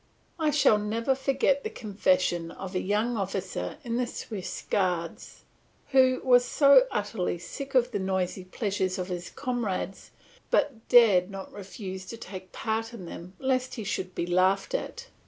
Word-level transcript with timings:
I 0.39 0.49
shall 0.49 0.79
never 0.79 1.13
forget 1.13 1.63
the 1.63 1.69
confession 1.69 2.49
of 2.49 2.73
a 2.73 2.79
young 2.81 3.17
officer 3.17 3.77
in 3.83 3.97
the 3.97 4.07
Swiss 4.07 4.63
Guards, 4.67 5.43
who 5.91 6.19
was 6.23 6.59
utterly 6.89 7.37
sick 7.37 7.75
of 7.75 7.91
the 7.91 7.99
noisy 7.99 8.43
pleasures 8.45 8.97
of 8.97 9.09
his 9.09 9.29
comrades, 9.29 10.09
but 10.49 10.89
dared 10.89 11.29
not 11.29 11.53
refuse 11.53 12.07
to 12.07 12.17
take 12.17 12.51
part 12.51 12.93
in 12.95 13.05
them 13.05 13.33
lest 13.37 13.75
he 13.75 13.83
should 13.83 14.15
be 14.15 14.25
laughed 14.25 14.73
at. 14.73 15.05